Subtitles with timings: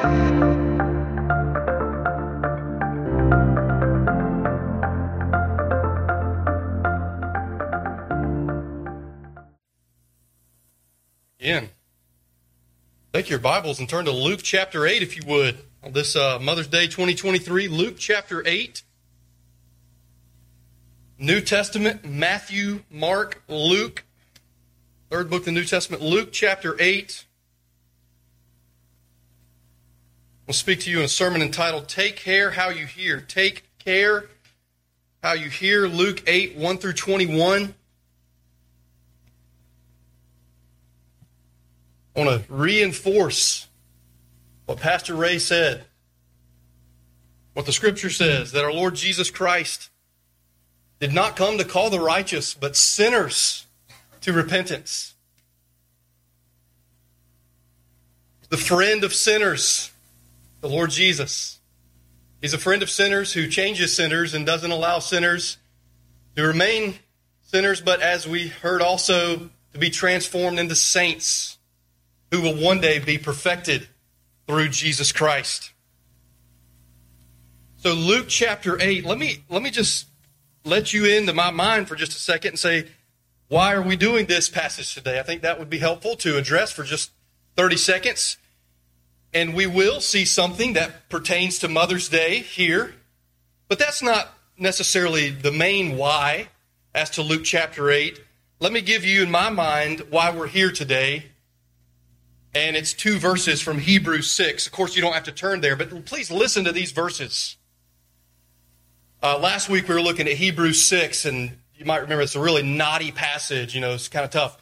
[0.00, 0.12] Again,
[13.12, 16.38] take your Bibles and turn to Luke chapter 8, if you would, on this uh,
[16.40, 17.68] Mother's Day 2023.
[17.68, 18.82] Luke chapter 8.
[21.18, 24.04] New Testament, Matthew, Mark, Luke.
[25.10, 27.26] Third book of the New Testament, Luke chapter 8.
[30.50, 33.20] I'll speak to you in a sermon entitled Take Care How You Hear.
[33.20, 34.24] Take Care
[35.22, 37.72] How You Hear, Luke 8, 1 through 21.
[42.16, 43.68] I want to reinforce
[44.66, 45.84] what Pastor Ray said,
[47.52, 49.88] what the scripture says, that our Lord Jesus Christ
[50.98, 53.66] did not come to call the righteous, but sinners
[54.22, 55.14] to repentance.
[58.48, 59.89] The friend of sinners,
[60.60, 61.60] the Lord Jesus.
[62.40, 65.58] He's a friend of sinners who changes sinners and doesn't allow sinners
[66.36, 66.94] to remain
[67.42, 71.58] sinners, but as we heard also, to be transformed into saints
[72.30, 73.88] who will one day be perfected
[74.46, 75.72] through Jesus Christ.
[77.76, 80.06] So Luke chapter 8, let me let me just
[80.64, 82.86] let you into my mind for just a second and say
[83.48, 85.18] why are we doing this passage today?
[85.18, 87.10] I think that would be helpful to address for just
[87.56, 88.36] 30 seconds.
[89.32, 92.94] And we will see something that pertains to Mother's Day here.
[93.68, 96.48] But that's not necessarily the main why
[96.94, 98.20] as to Luke chapter 8.
[98.58, 101.26] Let me give you in my mind why we're here today
[102.54, 104.66] and it's two verses from Hebrews 6.
[104.66, 107.56] Of course, you don't have to turn there, but please listen to these verses.
[109.22, 112.40] Uh, last week we were looking at Hebrews 6, and you might remember it's a
[112.40, 113.74] really knotty passage.
[113.74, 114.58] You know, it's kind of tough.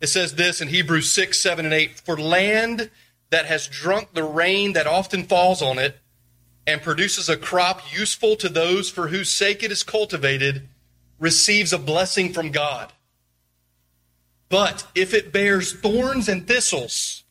[0.00, 2.90] It says this in Hebrews 6, 7, and 8 For land
[3.30, 5.98] that has drunk the rain that often falls on it
[6.66, 10.68] and produces a crop useful to those for whose sake it is cultivated
[11.18, 12.92] receives a blessing from God.
[14.48, 17.24] But if it bears thorns and thistles,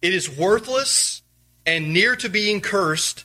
[0.00, 1.22] it is worthless
[1.64, 3.24] and near to being cursed,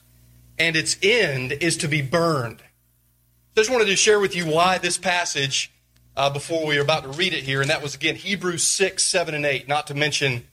[0.58, 2.60] and its end is to be burned.
[2.60, 5.72] I just wanted to share with you why this passage
[6.16, 9.02] uh, before we are about to read it here, and that was again Hebrews 6,
[9.02, 10.47] 7, and 8, not to mention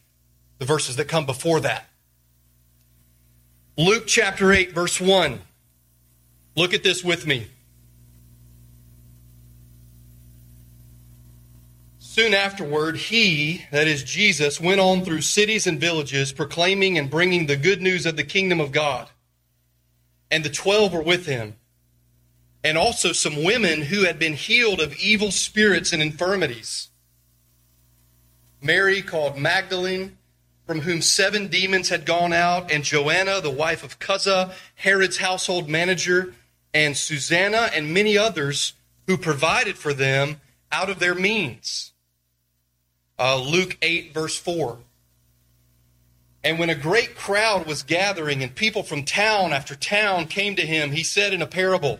[0.57, 1.87] the verses that come before that.
[3.77, 5.41] Luke chapter 8, verse 1.
[6.55, 7.47] Look at this with me.
[12.15, 17.47] Soon afterward, he, that is Jesus, went on through cities and villages, proclaiming and bringing
[17.47, 19.09] the good news of the kingdom of God.
[20.31, 21.57] And the twelve were with him,
[22.63, 26.87] and also some women who had been healed of evil spirits and infirmities.
[28.61, 30.17] Mary, called Magdalene,
[30.65, 35.69] from whom seven demons had gone out, and Joanna, the wife of Chuza, Herod's household
[35.69, 36.33] manager,
[36.73, 38.73] and Susanna, and many others
[39.07, 41.93] who provided for them out of their means.
[43.19, 44.79] Uh, Luke 8, verse 4.
[46.43, 50.65] And when a great crowd was gathering and people from town after town came to
[50.65, 51.99] him, he said in a parable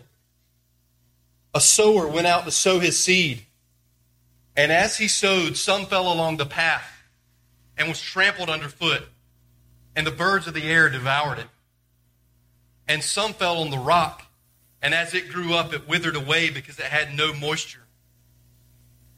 [1.54, 3.42] A sower went out to sow his seed.
[4.56, 6.95] And as he sowed, some fell along the path
[7.76, 9.02] and was trampled underfoot,
[9.94, 11.48] and the birds of the air devoured it.
[12.88, 14.26] And some fell on the rock,
[14.80, 17.86] and as it grew up, it withered away because it had no moisture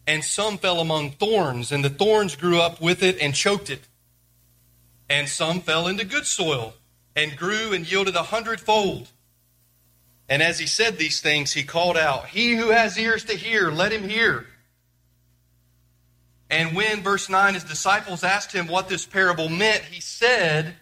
[0.08, 3.82] and some fell among thorns, and the thorns grew up with it and choked it.
[5.10, 6.72] And some fell into good soil,
[7.14, 9.08] and grew and yielded a hundredfold.
[10.26, 13.70] And as he said these things, he called out, He who has ears to hear,
[13.70, 14.46] let him hear.
[16.50, 20.76] And when, verse 9, his disciples asked him what this parable meant, he said,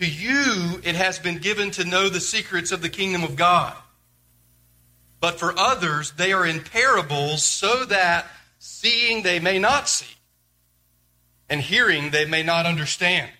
[0.00, 3.76] To you it has been given to know the secrets of the kingdom of God.
[5.20, 8.26] But for others, they are in parables so that
[8.58, 10.16] seeing they may not see,
[11.48, 13.30] and hearing they may not understand.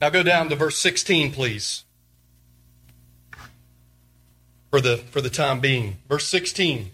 [0.00, 1.84] Now go down to verse 16, please.
[4.70, 5.98] For the, for the time being.
[6.08, 6.90] Verse 16.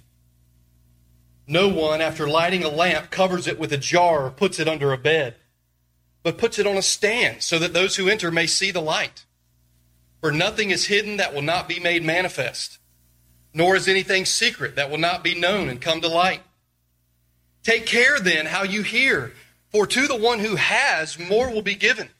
[1.50, 4.92] No one, after lighting a lamp, covers it with a jar or puts it under
[4.92, 5.34] a bed,
[6.22, 9.24] but puts it on a stand so that those who enter may see the light.
[10.20, 12.78] For nothing is hidden that will not be made manifest,
[13.52, 16.42] nor is anything secret that will not be known and come to light.
[17.64, 19.32] Take care then how you hear,
[19.70, 22.10] for to the one who has, more will be given.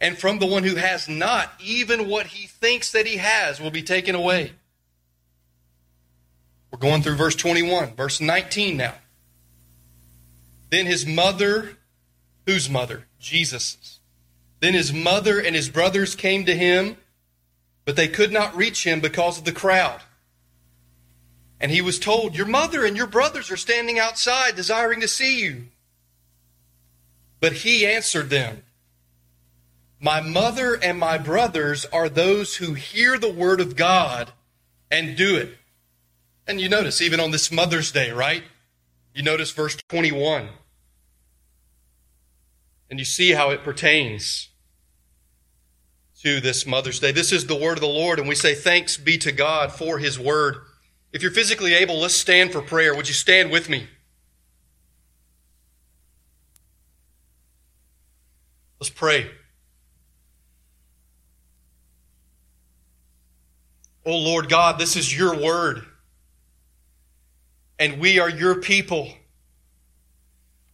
[0.00, 3.70] And from the one who has not, even what he thinks that he has will
[3.70, 4.52] be taken away.
[6.74, 8.94] We're going through verse 21, verse 19 now.
[10.70, 11.76] Then his mother,
[12.46, 13.06] whose mother?
[13.20, 14.00] Jesus's
[14.58, 16.96] Then his mother and his brothers came to him,
[17.84, 20.00] but they could not reach him because of the crowd.
[21.60, 25.44] And he was told, Your mother and your brothers are standing outside desiring to see
[25.44, 25.66] you.
[27.38, 28.64] But he answered them,
[30.00, 34.32] My mother and my brothers are those who hear the word of God
[34.90, 35.56] and do it.
[36.46, 38.44] And you notice, even on this Mother's Day, right?
[39.14, 40.48] You notice verse 21.
[42.90, 44.50] And you see how it pertains
[46.22, 47.12] to this Mother's Day.
[47.12, 49.98] This is the word of the Lord, and we say thanks be to God for
[49.98, 50.56] his word.
[51.12, 52.94] If you're physically able, let's stand for prayer.
[52.94, 53.88] Would you stand with me?
[58.80, 59.30] Let's pray.
[64.04, 65.86] Oh Lord God, this is your word.
[67.78, 69.12] And we are your people.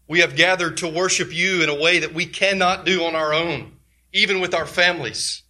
[0.07, 3.33] We have gathered to worship you in a way that we cannot do on our
[3.33, 3.73] own,
[4.13, 5.43] even with our families.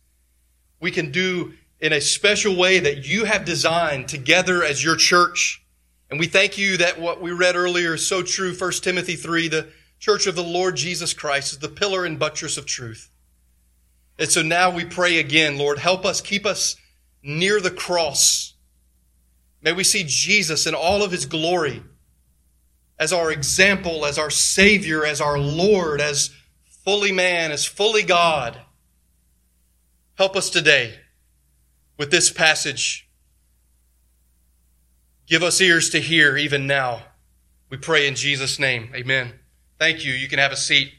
[0.80, 5.64] We can do in a special way that you have designed together as your church.
[6.10, 8.54] And we thank you that what we read earlier is so true.
[8.54, 9.68] 1 Timothy 3, the
[9.98, 13.10] church of the Lord Jesus Christ is the pillar and buttress of truth.
[14.18, 16.76] And so now we pray again, Lord, help us, keep us
[17.22, 18.49] near the cross.
[19.62, 21.82] May we see Jesus in all of his glory
[22.98, 26.30] as our example, as our Savior, as our Lord, as
[26.84, 28.58] fully man, as fully God.
[30.16, 30.94] Help us today
[31.96, 33.08] with this passage.
[35.26, 37.02] Give us ears to hear even now.
[37.70, 38.90] We pray in Jesus' name.
[38.94, 39.32] Amen.
[39.78, 40.12] Thank you.
[40.12, 40.92] You can have a seat.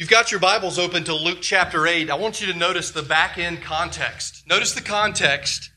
[0.00, 2.08] You've got your Bibles open to Luke chapter 8.
[2.08, 4.44] I want you to notice the back end context.
[4.46, 5.70] Notice the context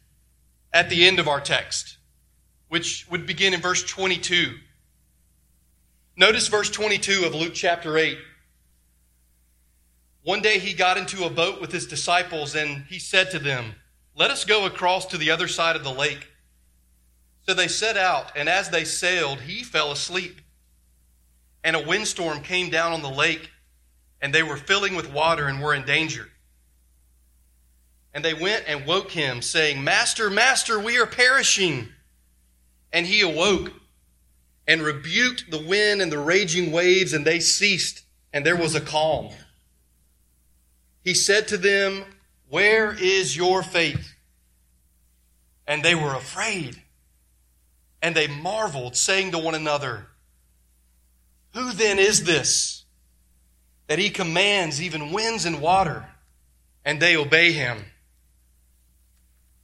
[0.71, 1.97] at the end of our text,
[2.69, 4.53] which would begin in verse 22.
[6.15, 8.17] Notice verse 22 of Luke chapter 8.
[10.23, 13.75] One day he got into a boat with his disciples and he said to them,
[14.15, 16.29] Let us go across to the other side of the lake.
[17.41, 20.39] So they set out, and as they sailed, he fell asleep.
[21.61, 23.49] And a windstorm came down on the lake
[24.23, 26.29] and they were filling with water and were in danger.
[28.13, 31.89] And they went and woke him, saying, Master, Master, we are perishing.
[32.93, 33.73] And he awoke
[34.65, 38.81] and rebuked the wind and the raging waves, and they ceased, and there was a
[38.81, 39.29] calm.
[41.03, 42.05] He said to them,
[42.47, 44.15] Where is your faith?
[45.67, 46.81] And they were afraid.
[48.01, 50.07] And they marveled, saying to one another,
[51.55, 52.72] Who then is this?
[53.93, 56.03] That he commands even winds and water,
[56.83, 57.77] and they obey him.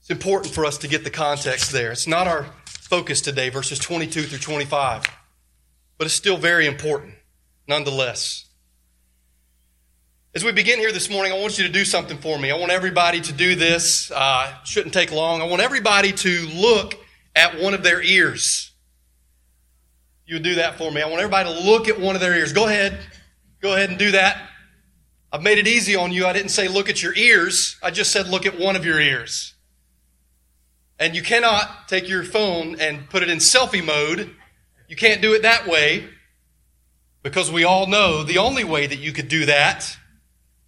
[0.01, 1.91] It's important for us to get the context there.
[1.91, 5.05] It's not our focus today, verses 22 through 25,
[5.97, 7.15] but it's still very important
[7.67, 8.45] nonetheless.
[10.35, 12.51] As we begin here this morning, I want you to do something for me.
[12.51, 14.11] I want everybody to do this.
[14.11, 15.41] Uh, shouldn't take long.
[15.41, 16.93] I want everybody to look
[17.35, 18.73] at one of their ears.
[20.27, 21.01] You would do that for me.
[21.01, 22.53] I want everybody to look at one of their ears.
[22.53, 22.99] Go ahead.
[23.61, 24.41] Go ahead and do that.
[25.31, 26.25] I've made it easy on you.
[26.25, 27.77] I didn't say look at your ears.
[27.83, 29.53] I just said look at one of your ears.
[30.97, 34.33] And you cannot take your phone and put it in selfie mode.
[34.88, 36.09] You can't do it that way
[37.21, 39.98] because we all know the only way that you could do that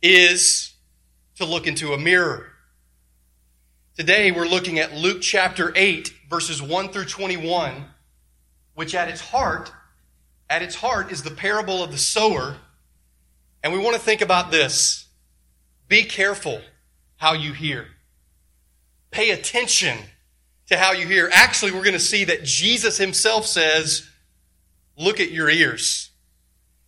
[0.01, 0.73] is
[1.35, 2.47] to look into a mirror.
[3.97, 7.85] Today we're looking at Luke chapter 8 verses 1 through 21,
[8.75, 9.71] which at its heart,
[10.49, 12.57] at its heart is the parable of the sower
[13.63, 15.07] and we want to think about this.
[15.87, 16.61] Be careful
[17.17, 17.87] how you hear.
[19.11, 19.97] Pay attention
[20.67, 21.29] to how you hear.
[21.33, 24.09] Actually, we're going to see that Jesus himself says,
[24.97, 26.11] look at your ears.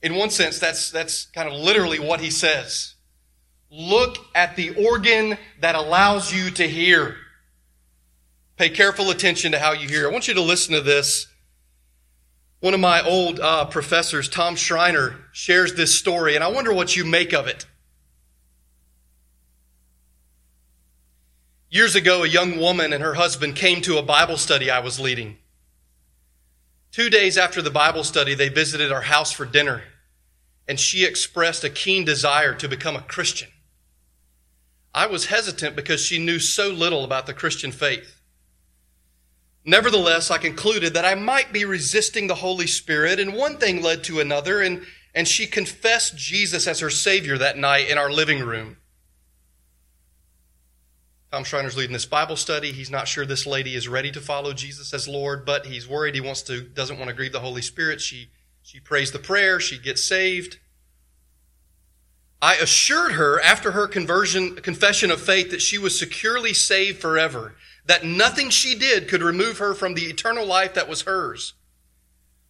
[0.01, 2.95] In one sense, that's, that's kind of literally what he says.
[3.69, 7.15] Look at the organ that allows you to hear.
[8.57, 10.07] Pay careful attention to how you hear.
[10.07, 11.27] I want you to listen to this
[12.63, 16.95] one of my old uh, professors, Tom Schreiner, shares this story, and I wonder what
[16.95, 17.65] you make of it.
[21.69, 24.97] Years ago, a young woman and her husband came to a Bible study I was
[24.97, 25.39] leading.
[26.93, 29.83] Two days after the Bible study, they visited our house for dinner,
[30.65, 33.49] and she expressed a keen desire to become a Christian.
[34.93, 38.21] I was hesitant because she knew so little about the Christian faith.
[39.65, 44.03] Nevertheless, I concluded that I might be resisting the Holy Spirit, and one thing led
[44.05, 44.83] to another, and,
[45.15, 48.77] and she confessed Jesus as her Savior that night in our living room.
[51.31, 52.71] Tom Schreiner's leading this Bible study.
[52.71, 56.13] He's not sure this lady is ready to follow Jesus as Lord, but he's worried
[56.13, 58.01] he wants to, doesn't want to grieve the Holy Spirit.
[58.01, 58.29] She
[58.61, 60.59] She prays the prayer, she gets saved.
[62.41, 67.55] I assured her after her conversion, confession of faith that she was securely saved forever,
[67.85, 71.53] that nothing she did could remove her from the eternal life that was hers.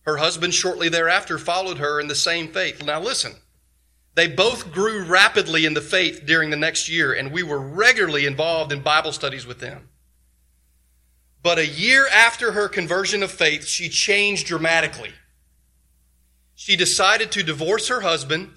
[0.04, 2.84] Her husband shortly thereafter followed her in the same faith.
[2.84, 3.36] Now listen,
[4.16, 8.26] they both grew rapidly in the faith during the next year, and we were regularly
[8.26, 9.90] involved in Bible studies with them.
[11.42, 15.12] But a year after her conversion of faith, she changed dramatically.
[16.56, 18.52] She decided to divorce her husband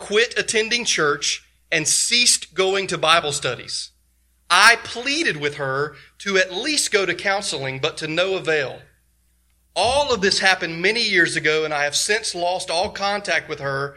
[0.00, 3.90] quit attending church, and ceased going to Bible studies.
[4.48, 8.80] I pleaded with her to at least go to counseling, but to no avail.
[9.74, 13.60] All of this happened many years ago, and I have since lost all contact with
[13.60, 13.96] her,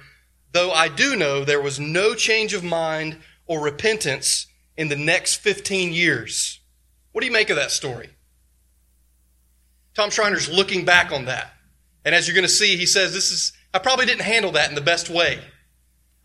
[0.51, 5.35] though I do know there was no change of mind or repentance in the next
[5.35, 6.59] 15 years.
[7.11, 8.09] What do you make of that story?
[9.93, 11.53] Tom Schreiner's looking back on that.
[12.05, 14.69] And as you're going to see, he says, This is, I probably didn't handle that
[14.69, 15.39] in the best way.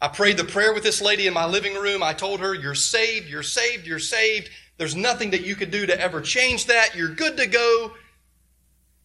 [0.00, 2.02] I prayed the prayer with this lady in my living room.
[2.02, 4.50] I told her, You're saved, you're saved, you're saved.
[4.78, 6.94] There's nothing that you could do to ever change that.
[6.94, 7.94] You're good to go.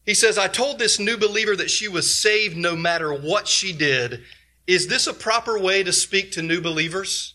[0.06, 3.74] He says, I told this new believer that she was saved no matter what she
[3.74, 4.22] did.
[4.68, 7.34] Is this a proper way to speak to new believers?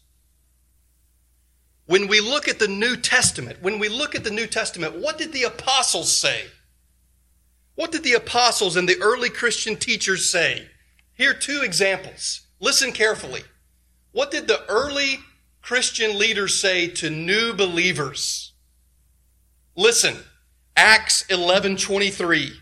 [1.87, 5.19] When we look at the New Testament, when we look at the New Testament, what
[5.19, 6.45] did the apostles say?
[7.75, 10.69] What did the apostles and the early Christian teachers say?
[11.15, 12.43] Here are two examples.
[12.61, 13.43] Listen carefully.
[14.13, 15.21] What did the early
[15.69, 18.55] Christian leaders say to new believers?
[19.77, 20.17] Listen,
[20.75, 22.59] Acts 11:23.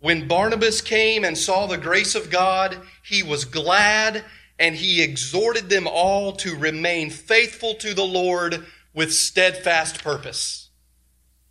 [0.00, 4.24] When Barnabas came and saw the grace of God, he was glad
[4.58, 10.70] and he exhorted them all to remain faithful to the Lord with steadfast purpose.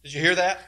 [0.04, 0.68] Did you hear that?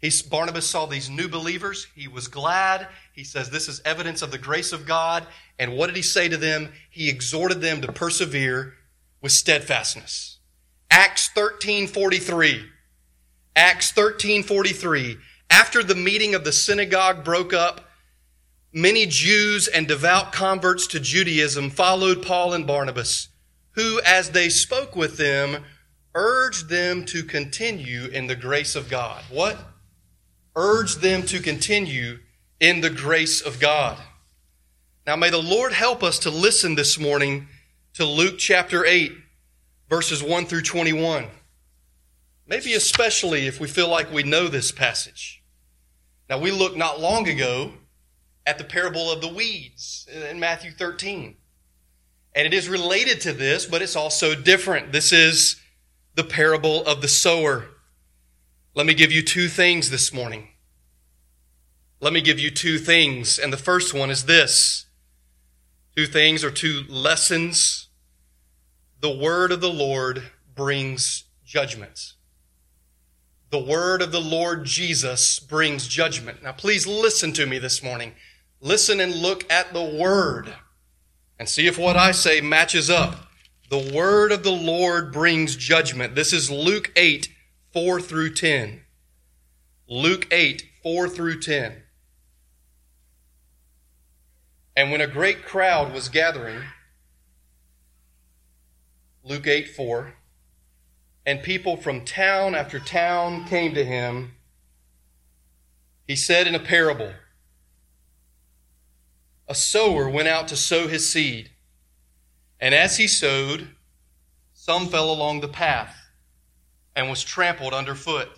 [0.00, 1.86] He's, Barnabas saw these new believers.
[1.94, 2.88] He was glad.
[3.12, 5.24] He says, This is evidence of the grace of God.
[5.56, 6.72] And what did he say to them?
[6.90, 8.74] He exhorted them to persevere
[9.20, 10.38] with steadfastness.
[10.90, 12.68] Acts 13:43.
[13.54, 15.18] Acts 13:43.
[15.50, 17.90] After the meeting of the synagogue broke up,
[18.72, 23.28] many Jews and devout converts to Judaism followed Paul and Barnabas,
[23.72, 25.64] who as they spoke with them
[26.14, 29.24] urged them to continue in the grace of God.
[29.30, 29.58] What?
[30.56, 32.18] Urged them to continue
[32.60, 33.98] in the grace of God.
[35.06, 37.48] Now, may the Lord help us to listen this morning
[37.98, 39.10] to Luke chapter 8,
[39.88, 41.26] verses 1 through 21.
[42.46, 45.42] Maybe especially if we feel like we know this passage.
[46.30, 47.72] Now, we looked not long ago
[48.46, 51.38] at the parable of the weeds in Matthew 13.
[52.36, 54.92] And it is related to this, but it's also different.
[54.92, 55.60] This is
[56.14, 57.66] the parable of the sower.
[58.76, 60.50] Let me give you two things this morning.
[62.00, 63.40] Let me give you two things.
[63.40, 64.84] And the first one is this
[65.98, 67.87] Two things or two lessons.
[69.00, 70.24] The word of the Lord
[70.54, 72.14] brings judgment.
[73.50, 76.42] The word of the Lord Jesus brings judgment.
[76.42, 78.14] Now, please listen to me this morning.
[78.60, 80.52] Listen and look at the word
[81.38, 83.28] and see if what I say matches up.
[83.70, 86.14] The word of the Lord brings judgment.
[86.14, 87.28] This is Luke 8,
[87.72, 88.80] 4 through 10.
[89.88, 91.82] Luke 8, 4 through 10.
[94.76, 96.62] And when a great crowd was gathering,
[99.28, 100.14] Luke 8 4,
[101.26, 104.32] and people from town after town came to him,
[106.06, 107.12] he said in a parable
[109.46, 111.50] A sower went out to sow his seed,
[112.58, 113.68] and as he sowed,
[114.54, 115.94] some fell along the path
[116.96, 118.30] and was trampled underfoot,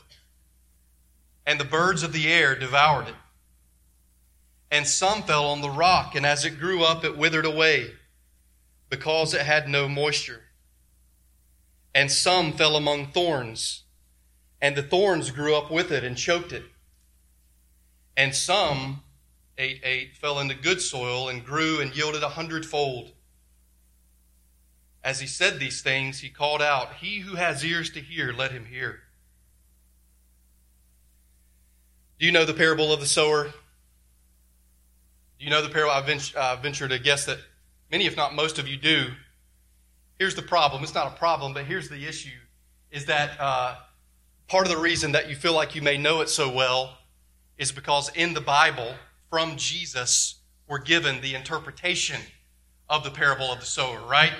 [1.46, 3.14] and the birds of the air devoured it.
[4.72, 7.92] And some fell on the rock, and as it grew up, it withered away,
[8.88, 10.42] because it had no moisture.
[12.00, 13.82] And some fell among thorns,
[14.58, 16.62] and the thorns grew up with it and choked it.
[18.16, 19.02] And some,
[19.58, 23.12] 8 8, fell into good soil and grew and yielded a hundredfold.
[25.04, 28.52] As he said these things, he called out, He who has ears to hear, let
[28.52, 29.00] him hear.
[32.18, 33.52] Do you know the parable of the sower?
[35.38, 35.92] Do you know the parable?
[35.92, 37.40] I venture, uh, venture to guess that
[37.90, 39.08] many, if not most of you do.
[40.20, 40.82] Here's the problem.
[40.82, 42.36] It's not a problem, but here's the issue
[42.90, 43.76] is that uh,
[44.48, 46.98] part of the reason that you feel like you may know it so well
[47.56, 48.96] is because in the Bible,
[49.30, 50.34] from Jesus,
[50.68, 52.20] we're given the interpretation
[52.86, 54.34] of the parable of the sower, right?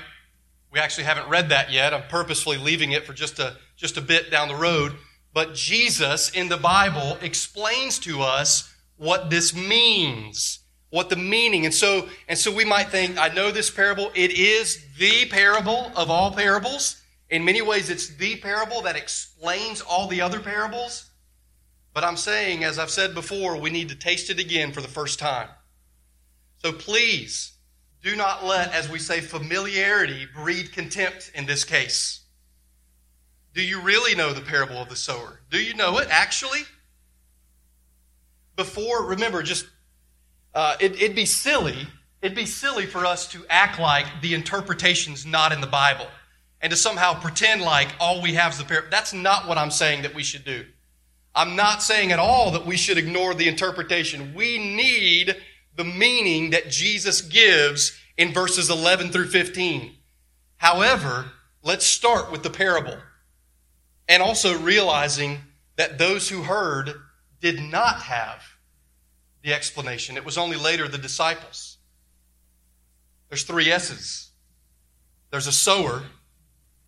[0.70, 1.94] We actually haven't read that yet.
[1.94, 4.92] I'm purposefully leaving it for just a, just a bit down the road.
[5.32, 10.58] But Jesus in the Bible explains to us what this means
[10.90, 11.64] what the meaning.
[11.64, 14.10] And so, and so we might think, I know this parable.
[14.14, 17.00] It is the parable of all parables.
[17.30, 21.10] In many ways, it's the parable that explains all the other parables.
[21.94, 24.88] But I'm saying, as I've said before, we need to taste it again for the
[24.88, 25.48] first time.
[26.58, 27.52] So please,
[28.02, 32.20] do not let, as we say, familiarity breed contempt in this case.
[33.54, 35.40] Do you really know the parable of the sower?
[35.50, 36.62] Do you know it actually?
[38.56, 39.66] Before, remember, just
[40.54, 41.86] uh, it, it'd be silly.
[42.22, 46.06] It'd be silly for us to act like the interpretation's not in the Bible
[46.60, 48.88] and to somehow pretend like all we have is the parable.
[48.90, 50.66] That's not what I'm saying that we should do.
[51.34, 54.34] I'm not saying at all that we should ignore the interpretation.
[54.34, 55.36] We need
[55.76, 59.94] the meaning that Jesus gives in verses 11 through 15.
[60.56, 61.30] However,
[61.62, 62.98] let's start with the parable
[64.08, 65.38] and also realizing
[65.76, 66.92] that those who heard
[67.40, 68.42] did not have
[69.42, 70.16] the explanation.
[70.16, 71.78] It was only later the disciples.
[73.28, 74.30] There's three S's
[75.30, 76.02] there's a sower,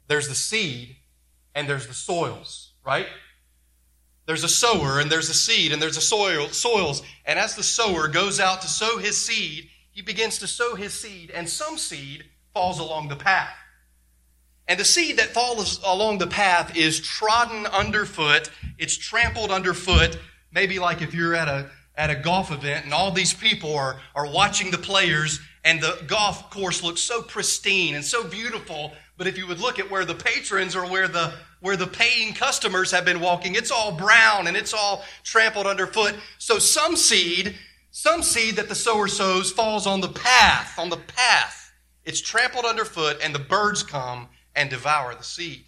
[0.08, 0.96] there's the seed,
[1.54, 3.06] and there's the soils, right?
[4.26, 7.02] There's a sower and there's a seed and there's a soil soils.
[7.24, 10.94] And as the sower goes out to sow his seed, he begins to sow his
[10.94, 13.54] seed, and some seed falls along the path.
[14.66, 20.18] And the seed that falls along the path is trodden underfoot, it's trampled underfoot,
[20.50, 24.00] maybe like if you're at a at a golf event and all these people are,
[24.14, 28.92] are watching the players and the golf course looks so pristine and so beautiful.
[29.16, 32.34] But if you would look at where the patrons or where the where the paying
[32.34, 36.14] customers have been walking it's all brown and it's all trampled underfoot.
[36.38, 37.56] So some seed
[37.90, 41.72] some seed that the sower sows falls on the path on the path.
[42.04, 45.66] It's trampled underfoot and the birds come and devour the seed.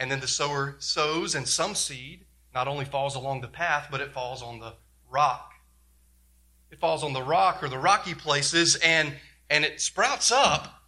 [0.00, 4.00] And then the sower sows and some seed not only falls along the path but
[4.00, 4.72] it falls on the
[5.10, 5.52] rock.
[6.70, 9.14] It falls on the rock or the rocky places and,
[9.48, 10.82] and it sprouts up,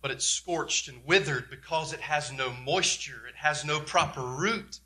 [0.00, 4.80] but it's scorched and withered because it has no moisture, it has no proper root.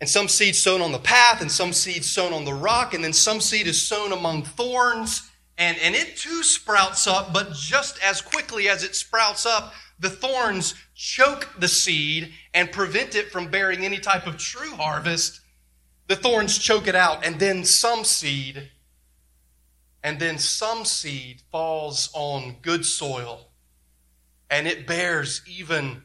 [0.00, 3.04] And some seed sown on the path, and some seed sown on the rock, and
[3.04, 8.02] then some seed is sown among thorns, and, and it too sprouts up, but just
[8.02, 13.48] as quickly as it sprouts up, the thorns choke the seed and prevent it from
[13.48, 15.41] bearing any type of true harvest
[16.08, 18.70] the thorns choke it out, and then some seed,
[20.02, 23.48] and then some seed falls on good soil,
[24.50, 26.02] and it bears even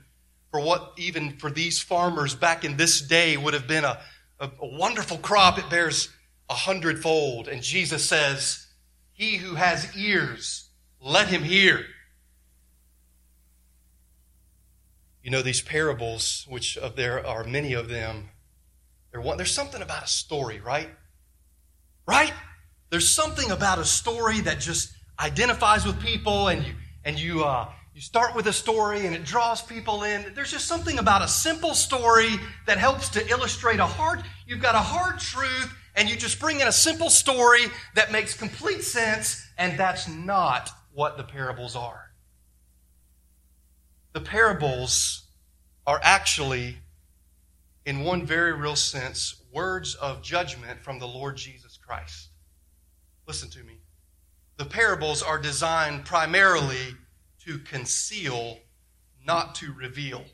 [0.52, 4.00] for what even for these farmers back in this day would have been a,
[4.40, 5.58] a, a wonderful crop.
[5.60, 6.10] It bears
[6.50, 7.48] a hundredfold.
[7.48, 8.68] And Jesus says,
[9.14, 10.70] He who has ears,
[11.02, 11.86] let him hear.
[15.24, 18.30] You know, these parables, which there are many of them,
[19.38, 20.90] there's something about a story, right?
[22.08, 22.34] Right?
[22.90, 27.70] There's something about a story that just identifies with people, and you and you uh,
[27.94, 30.34] you start with a story, and it draws people in.
[30.36, 32.30] There's just something about a simple story
[32.66, 34.24] that helps to illustrate a hard.
[34.46, 38.34] You've got a hard truth, and you just bring in a simple story that makes
[38.36, 42.12] complete sense, and that's not what the parables are.
[44.14, 45.28] The parables
[45.86, 46.78] are actually
[47.88, 52.28] in one very real sense, words of judgment from the Lord Jesus Christ.
[53.26, 53.78] Listen to me.
[54.58, 56.97] The parables are designed primarily
[57.45, 58.58] to conceal,
[59.26, 60.26] not to reveal.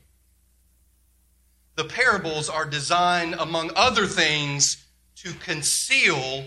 [1.76, 4.84] The parables are designed, among other things,
[5.18, 6.46] to conceal,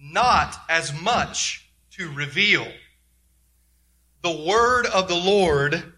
[0.00, 2.68] not as much to reveal.
[4.22, 5.92] The word of the Lord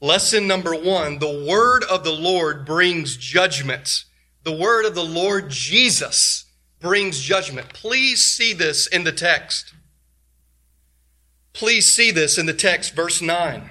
[0.00, 4.04] Lesson number one the word of the Lord brings judgment.
[4.44, 6.44] The word of the Lord Jesus
[6.80, 7.72] brings judgment.
[7.74, 9.74] Please see this in the text.
[11.52, 13.70] Please see this in the text, verse 9.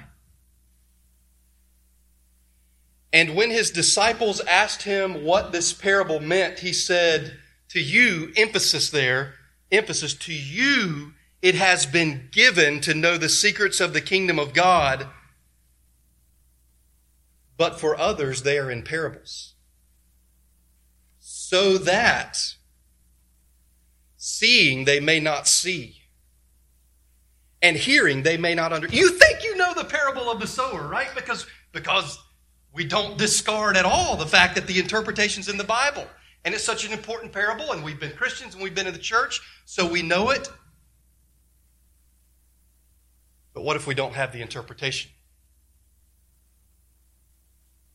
[3.14, 7.38] And when his disciples asked him what this parable meant, he said,
[7.70, 9.36] To you, emphasis there,
[9.72, 14.54] emphasis, to you it has been given to know the secrets of the kingdom of
[14.54, 15.08] God
[17.58, 19.56] but for others they are in parables.
[21.20, 22.38] So that
[24.16, 26.02] seeing they may not see,
[27.62, 28.88] and hearing they may not under.
[28.88, 31.10] You think you know the parable of the sower, right?
[31.16, 32.20] Because because
[32.74, 36.06] we don't discard at all the fact that the interpretation's in the Bible.
[36.46, 39.00] And it's such an important parable, and we've been Christians and we've been in the
[39.00, 40.50] church, so we know it.
[43.54, 45.12] But what if we don't have the interpretation?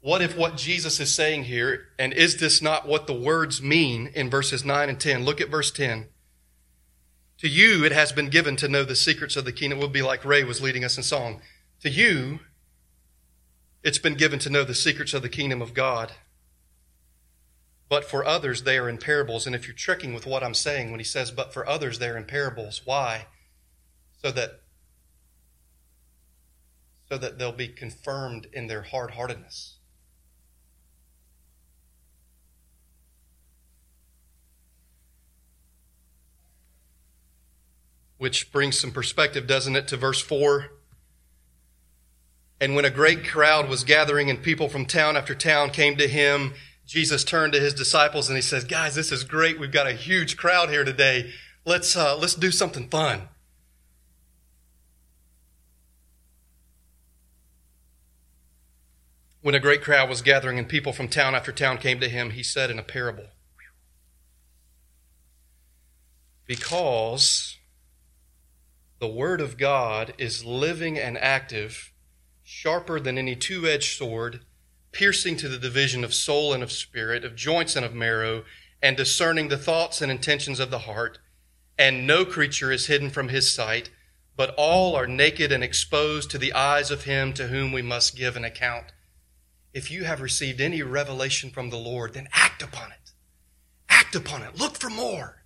[0.03, 4.11] What if what Jesus is saying here, and is this not what the words mean
[4.15, 5.25] in verses 9 and 10?
[5.25, 6.09] Look at verse 10.
[7.39, 9.79] To you, it has been given to know the secrets of the kingdom.
[9.79, 11.41] It would be like Ray was leading us in song.
[11.83, 12.41] To you,
[13.85, 16.13] it's been given to know the secrets of the kingdom of God.
[17.89, 19.47] But for others, they are in parables.
[19.47, 22.17] And if you're tricking with what I'm saying when he says, but for others, they're
[22.17, 23.27] in parables, why?
[24.21, 24.63] So that
[27.09, 29.79] so that they'll be confirmed in their hard heartedness.
[38.23, 40.71] Which brings some perspective, doesn't it, to verse 4?
[42.61, 46.07] And when a great crowd was gathering and people from town after town came to
[46.07, 46.55] him,
[46.87, 49.59] Jesus turned to his disciples and he says, "Guys, this is great.
[49.59, 51.33] We've got a huge crowd here today.
[51.65, 53.29] Let's uh, let's do something fun."
[59.41, 62.31] When a great crowd was gathering and people from town after town came to him,
[62.31, 63.31] he said in a parable,
[66.47, 67.59] "Because
[69.03, 71.93] the word of God is living and active."
[72.45, 74.45] sharper than any two edged sword,
[74.93, 78.45] piercing to the division of soul and of spirit, of joints and of marrow,
[78.81, 81.19] and discerning the thoughts and intentions of the heart.
[81.77, 83.91] And no creature is hidden from his sight,
[84.37, 88.17] but all are naked and exposed to the eyes of him to whom we must
[88.17, 88.93] give an account.
[89.75, 93.11] If you have received any revelation from the Lord, then act upon it.
[93.89, 94.57] Act upon it.
[94.57, 95.42] Look for more.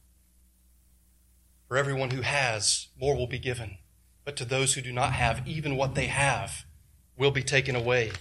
[1.68, 3.78] For everyone who has, more will be given.
[4.24, 6.64] But to those who do not have, even what they have,
[7.18, 8.12] will be taken away.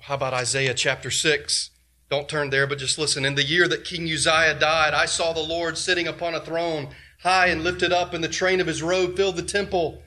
[0.00, 1.70] How about Isaiah chapter 6?
[2.10, 3.24] Don't turn there, but just listen.
[3.24, 6.88] In the year that King Uzziah died, I saw the Lord sitting upon a throne,
[7.22, 10.02] high and lifted up, and the train of his robe filled the temple.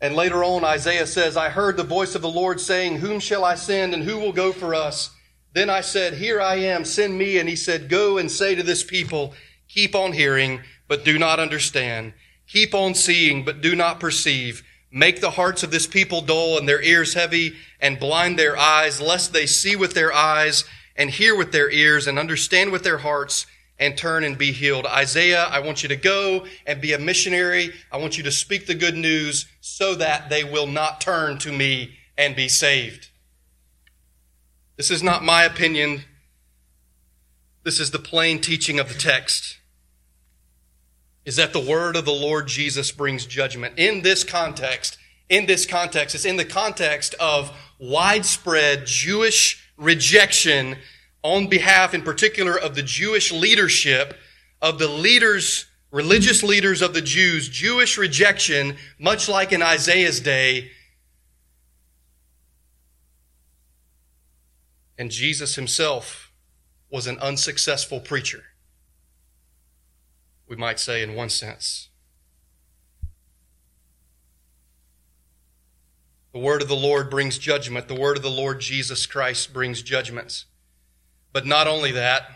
[0.00, 3.44] And later on, Isaiah says, I heard the voice of the Lord saying, Whom shall
[3.44, 5.10] I send, and who will go for us?
[5.54, 7.38] Then I said, Here I am, send me.
[7.38, 9.32] And he said, Go and say to this people,
[9.68, 12.12] Keep on hearing, but do not understand.
[12.46, 14.62] Keep on seeing, but do not perceive.
[14.90, 19.00] Make the hearts of this people dull and their ears heavy and blind their eyes,
[19.00, 22.98] lest they see with their eyes and hear with their ears and understand with their
[22.98, 23.46] hearts
[23.78, 24.86] and turn and be healed.
[24.86, 27.72] Isaiah, I want you to go and be a missionary.
[27.92, 31.52] I want you to speak the good news so that they will not turn to
[31.52, 33.10] me and be saved.
[34.76, 36.04] This is not my opinion.
[37.64, 39.58] This is the plain teaching of the text
[41.26, 43.74] is that the word of the Lord Jesus brings judgment.
[43.76, 44.96] In this context,
[45.28, 50.76] in this context, it's in the context of widespread Jewish rejection
[51.22, 54.16] on behalf, in particular, of the Jewish leadership,
[54.62, 60.70] of the leaders, religious leaders of the Jews, Jewish rejection, much like in Isaiah's day.
[64.96, 66.30] And Jesus himself
[66.88, 68.44] was an unsuccessful preacher
[70.48, 71.88] we might say, in one sense.
[76.32, 77.88] The word of the Lord brings judgment.
[77.88, 80.44] The word of the Lord Jesus Christ brings judgments.
[81.32, 82.30] But not only that,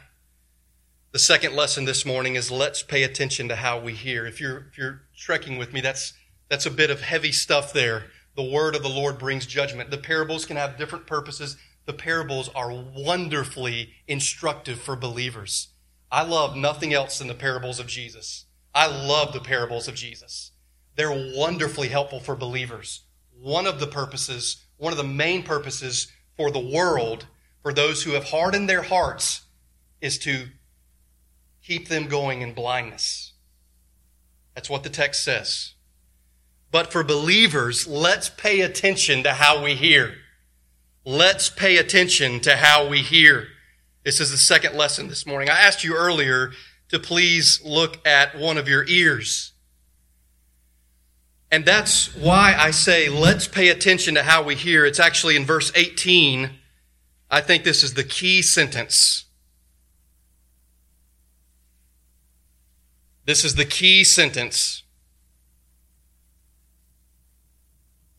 [1.13, 4.27] the second lesson this morning is let's pay attention to how we hear.
[4.27, 6.15] If you're, if you're trekking with me, that's,
[6.49, 8.05] that's a bit of heavy stuff there.
[8.37, 9.91] The word of the Lord brings judgment.
[9.91, 11.57] The parables can have different purposes.
[11.85, 15.69] The parables are wonderfully instructive for believers.
[16.11, 18.47] I love nothing else than the parables of Jesus.
[18.75, 20.53] I love the parables of Jesus.
[20.97, 23.05] They're wonderfully helpful for believers.
[23.41, 27.27] One of the purposes, one of the main purposes for the world,
[27.63, 29.43] for those who have hardened their hearts,
[30.01, 30.47] is to
[31.63, 33.33] keep them going in blindness.
[34.55, 35.75] That's what the text says.
[36.71, 40.15] But for believers, let's pay attention to how we hear.
[41.05, 43.49] Let's pay attention to how we hear.
[44.05, 45.51] This is the second lesson this morning.
[45.51, 46.53] I asked you earlier
[46.89, 49.53] to please look at one of your ears.
[51.51, 54.87] And that's why I say let's pay attention to how we hear.
[54.87, 56.51] It's actually in verse 18.
[57.31, 59.27] I think this is the key sentence.
[63.27, 64.83] This is the key sentence.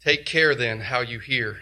[0.03, 1.61] Take care then how you hear.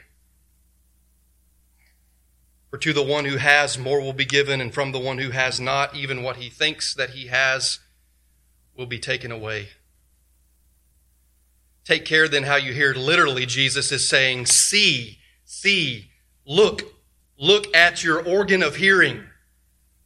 [2.69, 5.31] For to the one who has, more will be given, and from the one who
[5.31, 7.79] has not, even what he thinks that he has
[8.77, 9.69] will be taken away.
[11.83, 12.93] Take care then how you hear.
[12.93, 16.11] Literally, Jesus is saying, See, see,
[16.45, 16.83] look,
[17.39, 19.23] look at your organ of hearing.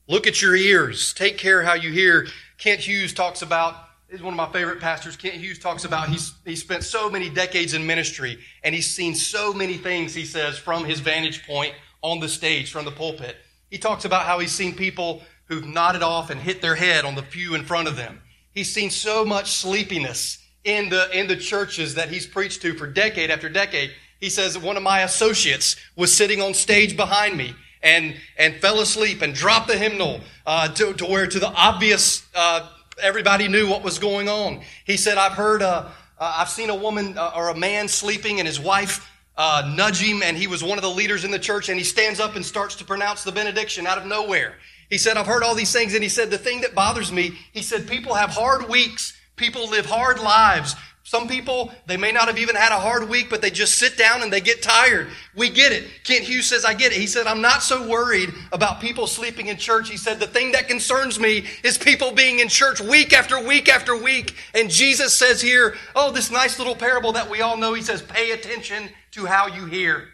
[0.08, 1.14] Look at your ears.
[1.14, 2.28] Take care how you hear.
[2.58, 3.76] Kent Hughes talks about,
[4.08, 5.18] is one of my favorite pastors.
[5.18, 9.16] Kent Hughes talks about he's, he spent so many decades in ministry and he's seen
[9.16, 11.74] so many things, he says, from his vantage point
[12.04, 13.38] on the stage from the pulpit.
[13.70, 17.16] He talks about how he's seen people who've nodded off and hit their head on
[17.16, 18.22] the pew in front of them.
[18.54, 22.88] He's seen so much sleepiness in the, in the churches that he's preached to for
[22.88, 23.92] decade after decade.
[24.20, 28.80] He says one of my associates was sitting on stage behind me and, and fell
[28.80, 32.70] asleep and dropped the hymnal uh, to, to where to the obvious, uh,
[33.02, 34.62] everybody knew what was going on.
[34.86, 35.90] He said, I've heard, uh,
[36.20, 40.02] uh I've seen a woman uh, or a man sleeping and his wife uh, nudge
[40.02, 42.36] him, and he was one of the leaders in the church, and he stands up
[42.36, 44.56] and starts to pronounce the benediction out of nowhere.
[44.90, 47.38] He said, I've heard all these things, and he said, the thing that bothers me,
[47.52, 52.28] he said, people have hard weeks, people live hard lives, some people, they may not
[52.28, 55.10] have even had a hard week, but they just sit down and they get tired.
[55.36, 55.84] We get it.
[56.06, 56.98] Kent Hughes says, I get it.
[56.98, 59.90] He said, I'm not so worried about people sleeping in church.
[59.90, 63.68] He said, the thing that concerns me is people being in church week after week
[63.68, 64.36] after week.
[64.54, 67.74] And Jesus says here, oh, this nice little parable that we all know.
[67.74, 70.10] He says, pay attention to how you hear.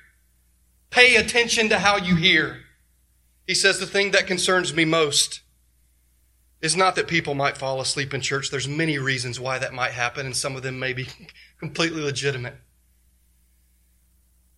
[0.89, 2.62] Pay attention to how you hear.
[3.47, 5.41] He says, the thing that concerns me most
[6.62, 8.51] is not that people might fall asleep in church.
[8.51, 11.07] There's many reasons why that might happen, and some of them may be
[11.59, 12.55] completely legitimate.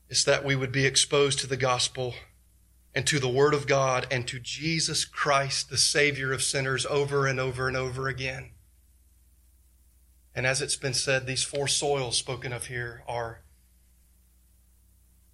[0.10, 2.16] It's that we would be exposed to the gospel
[2.94, 7.28] and to the Word of God and to Jesus Christ, the Savior of sinners, over
[7.28, 8.52] and over and over again.
[10.34, 13.42] And as it's been said, these four soils spoken of here are,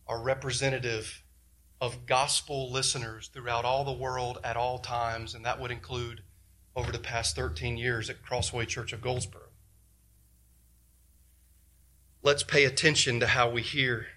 [0.08, 1.24] are representative
[1.80, 6.22] of gospel listeners throughout all the world at all times, and that would include
[6.76, 9.44] over the past 13 years at Crossway Church of Goldsboro.
[12.24, 14.08] Let's pay attention to how we hear.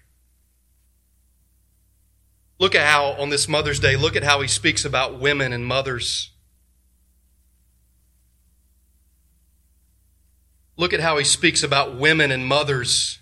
[2.59, 5.65] Look at how, on this Mother's Day, look at how he speaks about women and
[5.65, 6.31] mothers.
[10.77, 13.20] Look at how he speaks about women and mothers.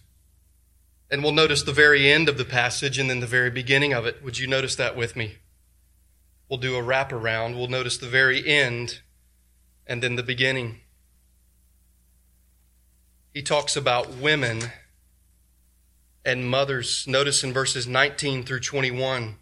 [1.12, 4.06] And we'll notice the very end of the passage and then the very beginning of
[4.06, 4.24] it.
[4.24, 5.38] Would you notice that with me?
[6.48, 7.56] We'll do a wraparound.
[7.56, 9.02] We'll notice the very end
[9.88, 10.82] and then the beginning.
[13.34, 14.72] He talks about women
[16.26, 17.06] and mothers.
[17.08, 19.38] Notice in verses 19 through 21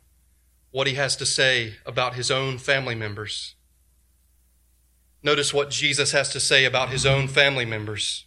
[0.72, 3.56] what he has to say about his own family members.
[5.24, 8.27] Notice what Jesus has to say about his own family members.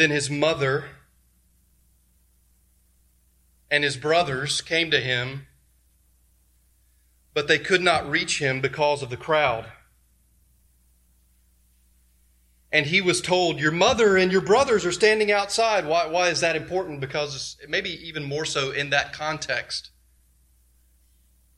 [0.00, 0.86] Then his mother
[3.70, 5.46] and his brothers came to him
[7.34, 9.66] but they could not reach him because of the crowd.
[12.72, 15.84] And he was told, Your mother and your brothers are standing outside.
[15.84, 17.02] Why, why is that important?
[17.02, 19.90] Because maybe even more so in that context.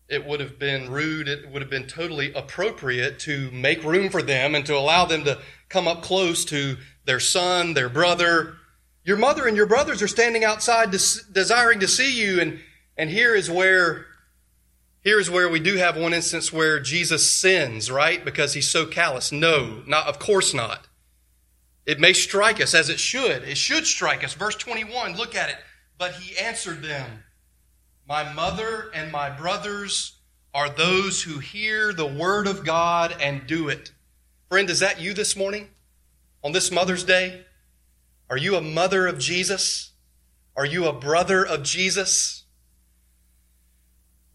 [0.08, 4.20] It would have been rude, it would have been totally appropriate to make room for
[4.20, 8.54] them and to allow them to come up close to their son, their brother.
[9.04, 12.40] Your mother and your brothers are standing outside desiring to see you.
[12.40, 12.60] And,
[12.96, 14.06] and here is where
[15.02, 18.24] Here's where we do have one instance where Jesus sins, right?
[18.24, 19.32] Because he's so callous.
[19.32, 20.86] No, not, of course not.
[21.84, 23.42] It may strike us as it should.
[23.42, 24.34] It should strike us.
[24.34, 25.56] Verse 21, look at it.
[25.98, 27.24] But he answered them,
[28.06, 30.18] My mother and my brothers
[30.54, 33.90] are those who hear the word of God and do it.
[34.48, 35.70] Friend, is that you this morning?
[36.42, 37.44] On this Mother's Day?
[38.28, 39.92] Are you a mother of Jesus?
[40.56, 42.44] Are you a brother of Jesus?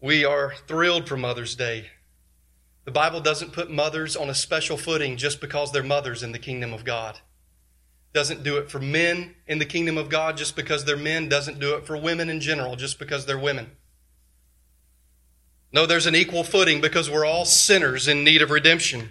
[0.00, 1.90] We are thrilled for Mother's Day.
[2.84, 6.38] The Bible doesn't put mothers on a special footing just because they're mothers in the
[6.38, 7.20] kingdom of God.
[8.14, 11.28] Doesn't do it for men in the kingdom of God just because they're men.
[11.28, 13.72] Doesn't do it for women in general just because they're women.
[15.70, 19.10] No, there's an equal footing because we're all sinners in need of redemption.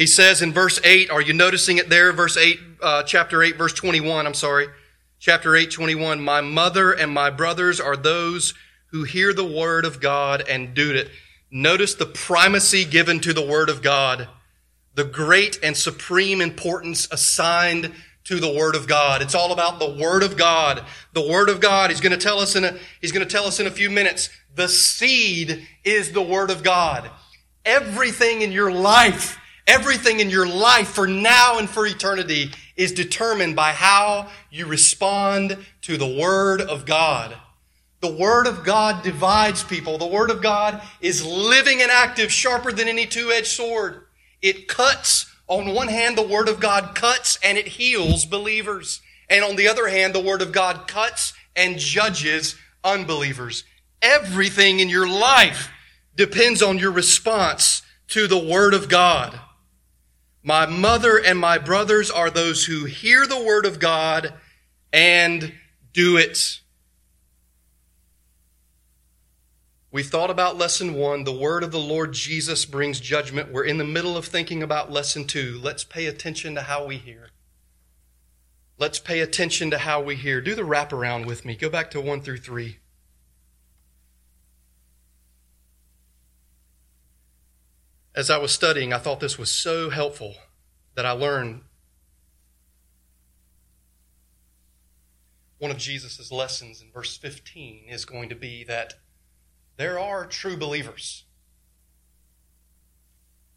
[0.00, 2.10] He says in verse 8, are you noticing it there?
[2.10, 4.68] Verse 8, uh, chapter 8, verse 21, I'm sorry.
[5.18, 6.22] Chapter 8, 21.
[6.22, 8.54] My mother and my brothers are those
[8.92, 11.10] who hear the word of God and do it.
[11.50, 14.26] Notice the primacy given to the word of God,
[14.94, 17.92] the great and supreme importance assigned
[18.24, 19.20] to the word of God.
[19.20, 20.82] It's all about the word of God.
[21.12, 21.90] The word of God.
[21.90, 23.90] He's going to tell us in a, he's going to tell us in a few
[23.90, 24.30] minutes.
[24.54, 27.10] The seed is the word of God.
[27.66, 29.36] Everything in your life,
[29.70, 35.56] everything in your life for now and for eternity is determined by how you respond
[35.82, 37.34] to the word of God.
[38.00, 39.98] The Word of God divides people.
[39.98, 44.06] The Word of God is living and active, sharper than any two-edged sword.
[44.40, 45.26] It cuts.
[45.48, 49.02] On one hand, the Word of God cuts and it heals believers.
[49.28, 53.64] And on the other hand, the Word of God cuts and judges unbelievers.
[54.00, 55.70] Everything in your life
[56.16, 59.38] depends on your response to the Word of God.
[60.42, 64.34] My mother and my brothers are those who hear the Word of God
[64.92, 65.52] and
[65.92, 66.60] do it.
[69.92, 71.24] We've thought about lesson one.
[71.24, 73.52] The word of the Lord Jesus brings judgment.
[73.52, 75.58] We're in the middle of thinking about lesson two.
[75.60, 77.30] Let's pay attention to how we hear.
[78.78, 80.40] Let's pay attention to how we hear.
[80.40, 81.56] Do the wraparound with me.
[81.56, 82.78] Go back to one through three.
[88.20, 90.34] As I was studying, I thought this was so helpful
[90.94, 91.62] that I learned
[95.56, 98.92] one of Jesus' lessons in verse 15 is going to be that
[99.78, 101.24] there are true believers.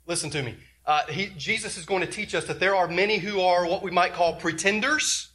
[0.06, 0.56] Listen to me.
[0.86, 3.84] Uh, he, Jesus is going to teach us that there are many who are what
[3.84, 5.34] we might call pretenders,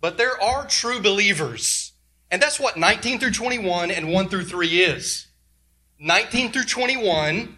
[0.00, 1.94] but there are true believers.
[2.30, 5.26] And that's what 19 through 21 and 1 through 3 is.
[5.98, 7.56] 19 through 21,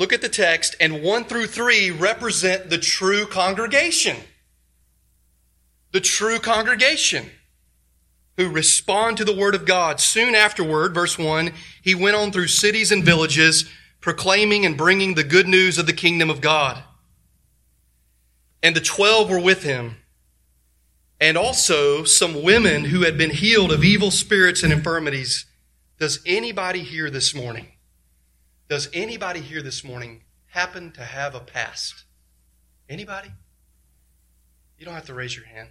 [0.00, 4.16] look at the text, and 1 through 3 represent the true congregation.
[5.92, 7.30] The true congregation
[8.38, 10.00] who respond to the word of God.
[10.00, 13.68] Soon afterward, verse 1, he went on through cities and villages,
[14.00, 16.82] proclaiming and bringing the good news of the kingdom of God.
[18.62, 19.96] And the twelve were with him,
[21.20, 25.44] and also some women who had been healed of evil spirits and infirmities.
[25.98, 27.66] Does anybody here this morning,
[28.70, 32.04] does anybody here this morning happen to have a past?
[32.88, 33.32] Anybody?
[34.78, 35.70] You don't have to raise your hand.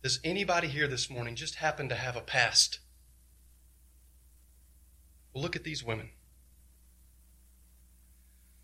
[0.00, 2.78] Does anybody here this morning just happen to have a past?
[5.32, 6.10] Well, look at these women.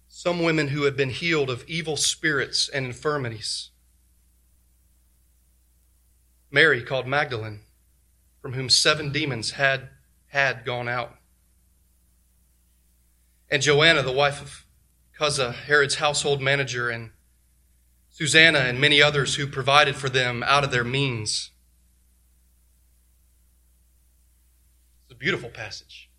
[0.06, 3.70] Some women who had been healed of evil spirits and infirmities.
[6.48, 7.62] Mary, called Magdalene,
[8.40, 9.88] from whom seven demons had,
[10.28, 11.16] had gone out.
[13.50, 14.66] And Joanna, the wife of
[15.18, 17.10] Chuza, Herod's household manager, and
[18.10, 21.50] Susanna and many others who provided for them out of their means.
[25.04, 26.10] It's a beautiful passage.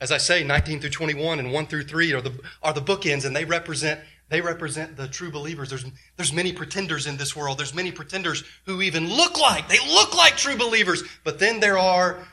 [0.00, 3.24] As I say, 19 through 21 and 1 through 3 are the, are the bookends,
[3.24, 5.70] and they represent, they represent the true believers.
[5.70, 5.84] There's,
[6.16, 7.58] there's many pretenders in this world.
[7.58, 11.02] There's many pretenders who even look like, they look like true believers.
[11.24, 12.24] But then there are,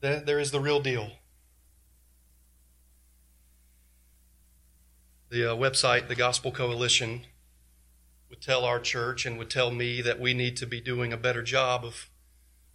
[0.00, 1.10] there is the real deal.
[5.34, 7.22] The uh, website, the Gospel Coalition,
[8.30, 11.16] would tell our church and would tell me that we need to be doing a
[11.16, 12.08] better job of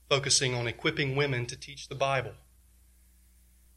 [0.09, 2.33] focusing on equipping women to teach the Bible.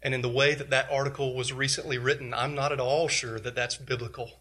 [0.03, 3.39] And in the way that that article was recently written, I'm not at all sure
[3.39, 4.41] that that's biblical.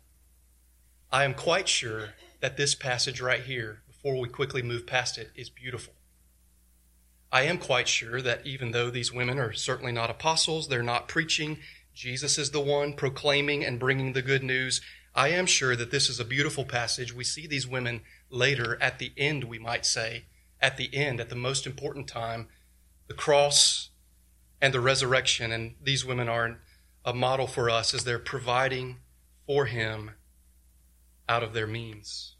[1.11, 5.29] I am quite sure that this passage right here, before we quickly move past it,
[5.35, 5.93] is beautiful.
[7.31, 11.07] I am quite sure that even though these women are certainly not apostles, they're not
[11.07, 11.59] preaching
[11.93, 14.81] Jesus is the one proclaiming and bringing the good news.
[15.13, 17.13] I am sure that this is a beautiful passage.
[17.13, 20.25] We see these women later at the end, we might say,
[20.61, 22.47] at the end, at the most important time,
[23.07, 23.89] the cross
[24.61, 25.51] and the resurrection.
[25.51, 26.59] And these women are
[27.03, 28.97] a model for us as they're providing
[29.45, 30.11] for Him
[31.27, 32.35] out of their means.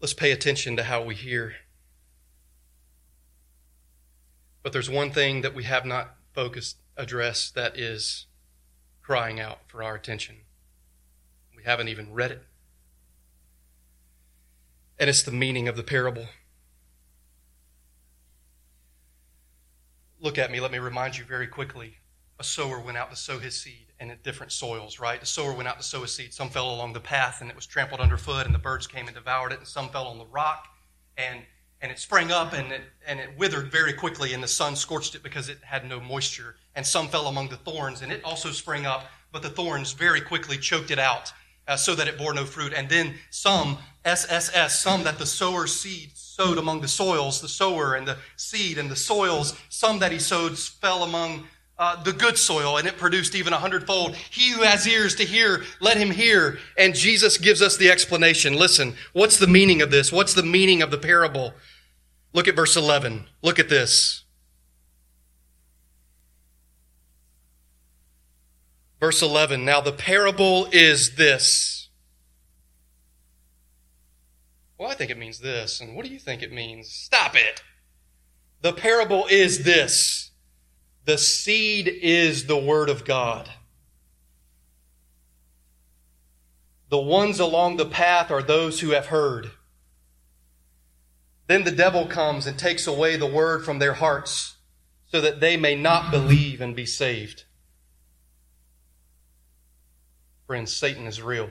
[0.00, 1.54] Let's pay attention to how we hear.
[4.62, 8.26] But there's one thing that we have not focused, addressed, that is
[9.02, 10.36] crying out for our attention.
[11.56, 12.42] We haven't even read it.
[14.98, 16.28] And it's the meaning of the parable.
[20.20, 20.60] Look at me.
[20.60, 21.96] Let me remind you very quickly.
[22.38, 25.18] A sower went out to sow his seed and in different soils, right?
[25.18, 26.32] The sower went out to sow his seed.
[26.32, 29.14] Some fell along the path and it was trampled underfoot, and the birds came and
[29.14, 30.68] devoured it, and some fell on the rock
[31.16, 31.42] and
[31.82, 35.14] and it sprang up and it, and it withered very quickly, and the sun scorched
[35.16, 36.54] it because it had no moisture.
[36.76, 40.20] And some fell among the thorns, and it also sprang up, but the thorns very
[40.20, 41.32] quickly choked it out
[41.66, 42.72] uh, so that it bore no fruit.
[42.72, 47.94] And then some, SSS, some that the sower's seed sowed among the soils, the sower
[47.94, 51.44] and the seed and the soils, some that he sowed fell among
[51.78, 54.14] uh, the good soil, and it produced even a hundredfold.
[54.14, 56.58] He who has ears to hear, let him hear.
[56.78, 58.54] And Jesus gives us the explanation.
[58.54, 60.12] Listen, what's the meaning of this?
[60.12, 61.54] What's the meaning of the parable?
[62.32, 63.26] Look at verse 11.
[63.42, 64.24] Look at this.
[69.00, 69.64] Verse 11.
[69.64, 71.88] Now the parable is this.
[74.78, 75.80] Well, I think it means this.
[75.80, 76.90] And what do you think it means?
[76.90, 77.62] Stop it.
[78.62, 80.30] The parable is this.
[81.04, 83.50] The seed is the word of God.
[86.88, 89.50] The ones along the path are those who have heard.
[91.52, 94.54] Then the devil comes and takes away the word from their hearts
[95.04, 97.44] so that they may not believe and be saved.
[100.46, 101.50] Friends, Satan is real.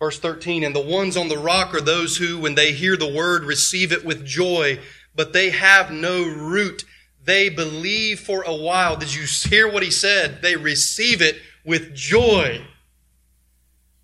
[0.00, 3.14] Verse 13, and the ones on the rock are those who, when they hear the
[3.14, 4.80] word, receive it with joy,
[5.14, 6.84] but they have no root.
[7.24, 8.96] They believe for a while.
[8.96, 10.42] Did you hear what he said?
[10.42, 12.66] They receive it with joy.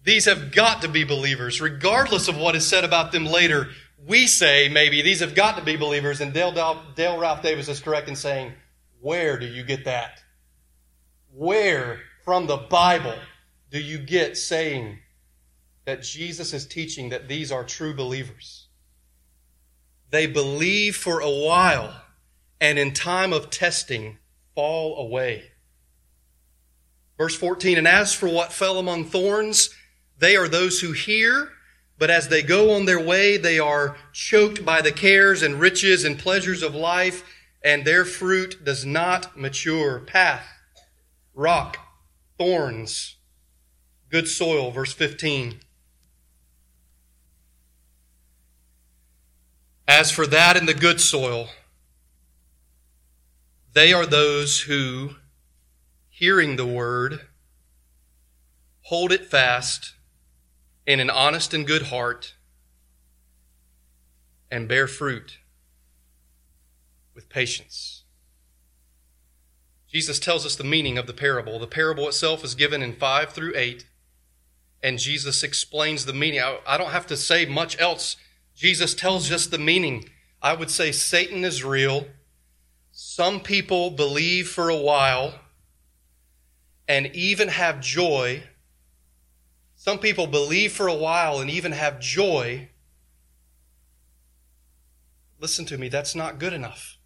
[0.05, 3.69] These have got to be believers, regardless of what is said about them later.
[4.07, 6.53] We say maybe these have got to be believers, and Dale,
[6.95, 8.53] Dale Ralph Davis is correct in saying,
[9.01, 10.23] Where do you get that?
[11.33, 13.15] Where from the Bible
[13.71, 14.99] do you get saying
[15.85, 18.69] that Jesus is teaching that these are true believers.
[20.11, 22.03] They believe for a while
[22.61, 24.19] and in time of testing
[24.55, 25.51] fall away.
[27.19, 29.75] Verse 14, and as for what fell among thorns,
[30.19, 31.51] they are those who hear,
[32.03, 36.03] but as they go on their way, they are choked by the cares and riches
[36.03, 37.23] and pleasures of life,
[37.63, 40.01] and their fruit does not mature.
[40.01, 40.45] Path,
[41.33, 41.79] rock,
[42.37, 43.19] thorns,
[44.11, 45.61] good soil, verse 15.
[49.87, 51.51] As for that in the good soil,
[53.75, 55.11] they are those who,
[56.09, 57.29] hearing the word,
[58.87, 59.93] hold it fast
[60.87, 62.35] in an honest and good heart
[64.51, 65.39] and bear fruit
[67.15, 68.03] with patience.
[69.89, 71.59] Jesus tells us the meaning of the parable.
[71.59, 73.87] The parable itself is given in 5 through 8,
[74.83, 76.41] and Jesus explains the meaning.
[76.67, 78.17] I, don't have to say much else
[78.55, 80.09] Jesus tells us the meaning.
[80.41, 82.07] I would say Satan is real.
[82.91, 85.41] Some people believe for a while
[86.87, 88.43] and even have joy.
[89.83, 92.69] Some people believe for a while and even have joy.
[95.41, 96.99] Listen to me, that's not good enough.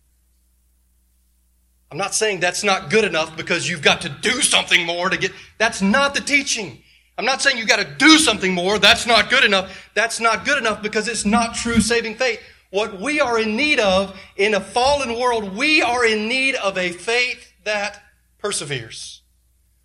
[1.90, 5.16] I'm not saying that's not good enough because you've got to do something more to
[5.16, 5.32] get.
[5.56, 6.82] That's not the teaching.
[7.16, 8.78] I'm not saying you got to do something more.
[8.78, 9.88] That's not good enough.
[9.94, 12.42] That's not good enough because it's not true saving faith.
[12.68, 16.76] What we are in need of in a fallen world, we are in need of
[16.76, 18.02] a faith that
[18.36, 19.22] perseveres.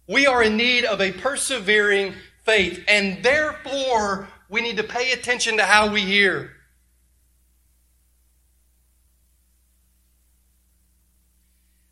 [0.08, 5.58] We are in need of a persevering faith, and therefore we need to pay attention
[5.58, 6.52] to how we hear.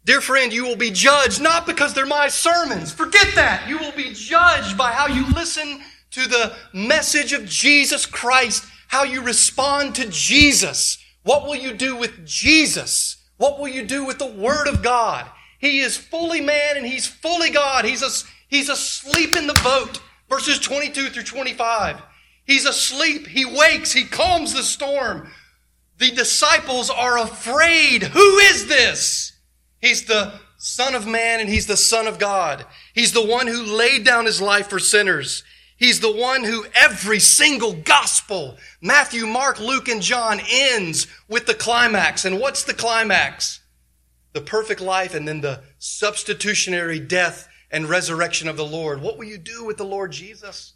[0.09, 2.91] Dear friend, you will be judged not because they're my sermons.
[2.91, 3.69] Forget that.
[3.69, 5.81] You will be judged by how you listen
[6.11, 10.97] to the message of Jesus Christ, how you respond to Jesus.
[11.21, 13.17] What will you do with Jesus?
[13.37, 15.27] What will you do with the Word of God?
[15.59, 17.85] He is fully man and he's fully God.
[17.85, 18.09] He's, a,
[18.47, 20.01] he's asleep in the boat.
[20.29, 22.01] Verses 22 through 25.
[22.45, 23.27] He's asleep.
[23.27, 23.91] He wakes.
[23.91, 25.29] He calms the storm.
[25.97, 28.03] The disciples are afraid.
[28.03, 29.33] Who is this?
[29.81, 32.65] He's the Son of Man and He's the Son of God.
[32.93, 35.43] He's the one who laid down His life for sinners.
[35.77, 41.53] He's the one who every single gospel, Matthew, Mark, Luke, and John ends with the
[41.53, 42.25] climax.
[42.25, 43.61] And what's the climax?
[44.33, 49.01] The perfect life and then the substitutionary death and resurrection of the Lord.
[49.01, 50.73] What will you do with the Lord Jesus?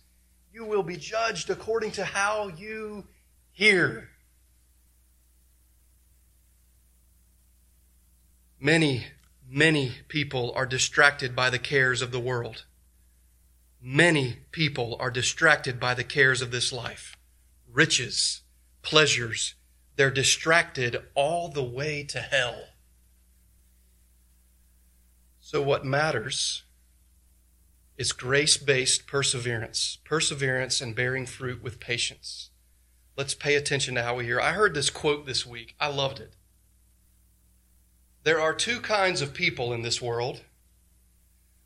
[0.53, 3.05] You will be judged according to how you
[3.51, 4.09] hear.
[8.59, 9.05] Many,
[9.49, 12.65] many people are distracted by the cares of the world.
[13.81, 17.17] Many people are distracted by the cares of this life.
[17.69, 18.41] Riches,
[18.81, 19.55] pleasures,
[19.95, 22.63] they're distracted all the way to hell.
[25.41, 26.63] So, what matters
[27.97, 32.49] is grace based perseverance, perseverance and bearing fruit with patience.
[33.15, 34.39] Let's pay attention to how we hear.
[34.39, 35.75] I heard this quote this week.
[35.79, 36.33] I loved it.
[38.23, 40.41] There are two kinds of people in this world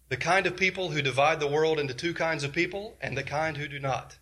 [0.10, 3.24] the kind of people who divide the world into two kinds of people, and the
[3.24, 4.18] kind who do not.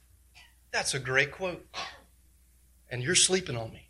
[0.71, 1.65] That's a great quote.
[2.89, 3.89] And you're sleeping on me.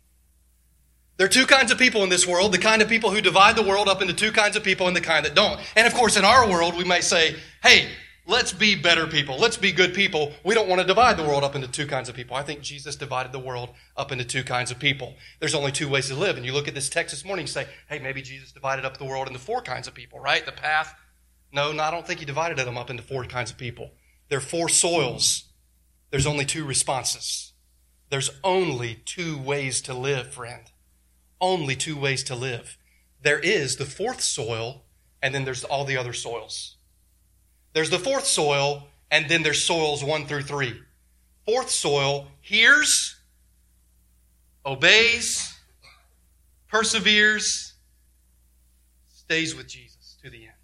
[1.16, 3.56] There are two kinds of people in this world the kind of people who divide
[3.56, 5.60] the world up into two kinds of people, and the kind that don't.
[5.74, 7.88] And of course, in our world, we may say, hey,
[8.26, 9.38] let's be better people.
[9.38, 10.32] Let's be good people.
[10.44, 12.36] We don't want to divide the world up into two kinds of people.
[12.36, 15.14] I think Jesus divided the world up into two kinds of people.
[15.40, 16.36] There's only two ways to live.
[16.36, 18.98] And you look at this text this morning, you say, hey, maybe Jesus divided up
[18.98, 20.44] the world into four kinds of people, right?
[20.44, 20.94] The path.
[21.52, 23.92] No, no, I don't think he divided them up into four kinds of people.
[24.28, 25.44] There are four soils.
[26.10, 27.52] There's only two responses.
[28.10, 30.70] There's only two ways to live, friend.
[31.40, 32.78] Only two ways to live.
[33.22, 34.84] There is the fourth soil,
[35.22, 36.75] and then there's all the other soils.
[37.76, 40.80] There's the fourth soil, and then there's soils one through three.
[41.44, 43.16] Fourth soil hears,
[44.64, 45.54] obeys,
[46.68, 47.74] perseveres,
[49.10, 50.54] stays with Jesus to the end.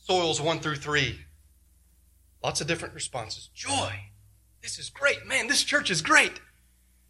[0.00, 1.20] Soils one through three.
[2.44, 3.48] Lots of different responses.
[3.54, 3.94] Joy,
[4.60, 5.24] this is great.
[5.26, 6.38] Man, this church is great.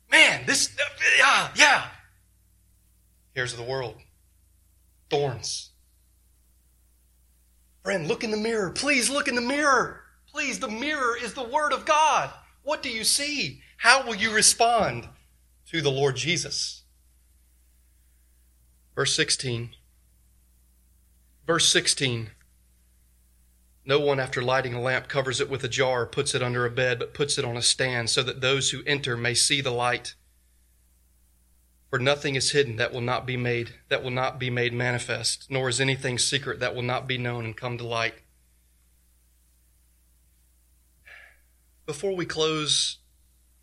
[0.09, 1.85] Man, this, uh, yeah, yeah.
[3.35, 3.97] Here's the world
[5.11, 5.70] thorns.
[7.83, 8.71] Friend, look in the mirror.
[8.71, 10.03] Please look in the mirror.
[10.31, 12.31] Please, the mirror is the Word of God.
[12.63, 13.63] What do you see?
[13.79, 15.09] How will you respond
[15.71, 16.83] to the Lord Jesus?
[18.95, 19.71] Verse 16.
[21.47, 22.31] Verse 16.
[23.87, 26.71] No one, after lighting a lamp, covers it with a jar, puts it under a
[26.71, 29.71] bed, but puts it on a stand, so that those who enter may see the
[29.71, 30.15] light.
[31.91, 35.51] For nothing is hidden that will not be made, that will not be made manifest,
[35.51, 38.15] nor is anything secret that will not be known and come to light.
[41.87, 42.99] Before we close,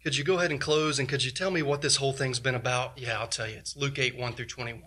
[0.04, 2.42] could you go ahead and close and could you tell me what this whole thing's
[2.42, 2.98] been about?
[2.98, 3.56] Yeah, I'll tell you.
[3.56, 4.84] It's Luke 8, 1 through 21.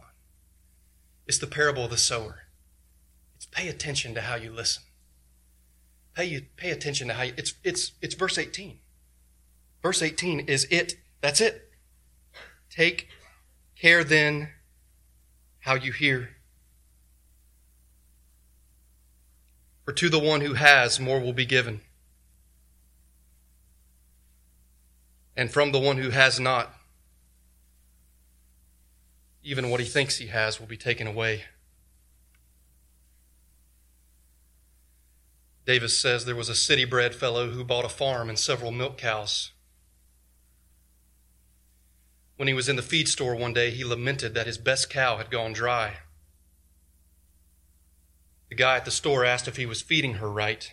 [1.27, 2.41] It's the parable of the sower.
[3.37, 4.83] It's pay attention to how you listen.
[6.15, 8.81] Pay, you, pay attention to how you, it's, it's, it's verse 18.
[9.83, 10.97] Verse 18 is it.
[11.23, 11.71] That's it.
[12.69, 13.09] Take
[13.81, 14.51] care then
[15.61, 16.31] how you hear.
[19.85, 21.81] For to the one who has, more will be given.
[25.37, 26.75] And from the one who has not,
[29.43, 31.45] even what he thinks he has will be taken away.
[35.65, 38.99] Davis says there was a city bred fellow who bought a farm and several milk
[38.99, 39.53] cows.
[42.41, 45.19] When he was in the feed store one day, he lamented that his best cow
[45.19, 45.99] had gone dry.
[48.49, 50.73] The guy at the store asked if he was feeding her right.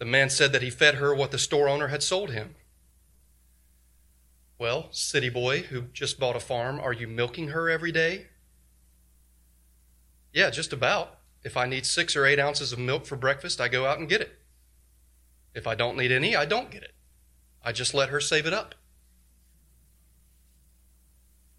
[0.00, 2.56] The man said that he fed her what the store owner had sold him.
[4.58, 8.26] Well, city boy who just bought a farm, are you milking her every day?
[10.32, 11.20] Yeah, just about.
[11.44, 14.08] If I need six or eight ounces of milk for breakfast, I go out and
[14.08, 14.36] get it.
[15.54, 16.94] If I don't need any, I don't get it.
[17.64, 18.74] I just let her save it up.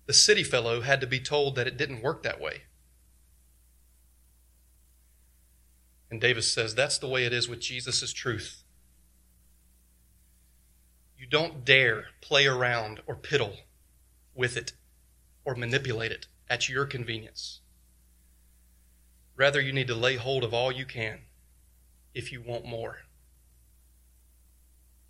[0.06, 2.64] The city fellow had to be told that it didn't work that way.
[6.12, 8.64] And Davis says that's the way it is with Jesus' truth.
[11.18, 13.58] You don't dare play around or piddle
[14.36, 14.74] with it
[15.46, 17.62] or manipulate it at your convenience.
[19.36, 21.20] Rather, you need to lay hold of all you can
[22.14, 22.98] if you want more.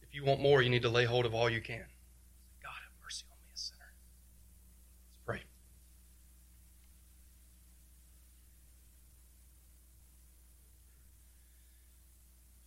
[0.02, 1.86] If you want more, you need to lay hold of all you can.
[2.62, 3.94] God, have mercy on me, a sinner.
[5.10, 5.41] Let's pray.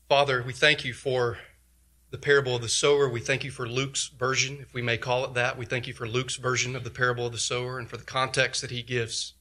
[0.09, 1.38] Father, we thank you for
[2.12, 3.09] the parable of the sower.
[3.09, 5.59] We thank you for Luke's version, if we may call it that.
[5.59, 8.04] We thank you for Luke's version of the parable of the sower and for the
[8.04, 9.34] context that he gives.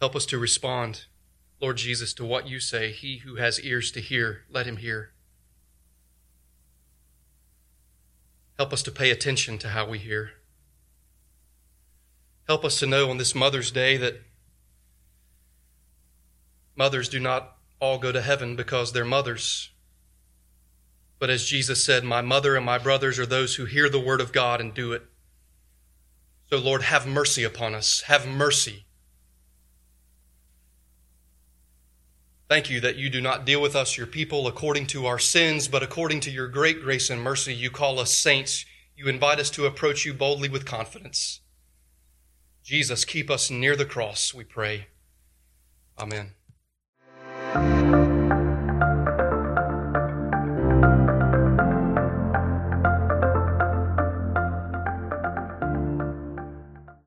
[0.00, 1.06] Help us to respond,
[1.60, 2.90] Lord Jesus, to what you say.
[2.90, 5.12] He who has ears to hear, let him hear.
[8.56, 10.32] Help us to pay attention to how we hear.
[12.48, 14.20] Help us to know on this Mother's Day that
[16.74, 19.70] mothers do not all go to heaven because they're mothers.
[21.18, 24.20] But as Jesus said, My mother and my brothers are those who hear the word
[24.20, 25.04] of God and do it.
[26.50, 28.02] So, Lord, have mercy upon us.
[28.02, 28.86] Have mercy
[32.48, 35.68] Thank you that you do not deal with us, your people, according to our sins,
[35.68, 37.54] but according to your great grace and mercy.
[37.54, 38.64] You call us saints.
[38.96, 41.40] You invite us to approach you boldly with confidence.
[42.64, 44.86] Jesus, keep us near the cross, we pray.
[45.98, 46.37] Amen.